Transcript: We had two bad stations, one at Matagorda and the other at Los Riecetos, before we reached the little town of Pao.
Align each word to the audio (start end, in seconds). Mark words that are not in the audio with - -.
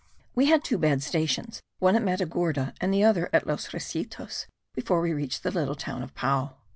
We 0.33 0.47
had 0.47 0.63
two 0.63 0.79
bad 0.79 1.03
stations, 1.03 1.61
one 1.77 1.95
at 1.95 2.01
Matagorda 2.01 2.73
and 2.81 2.91
the 2.91 3.03
other 3.03 3.29
at 3.31 3.45
Los 3.45 3.71
Riecetos, 3.71 4.47
before 4.73 4.99
we 4.99 5.13
reached 5.13 5.43
the 5.43 5.51
little 5.51 5.75
town 5.75 6.01
of 6.01 6.15
Pao. 6.15 6.55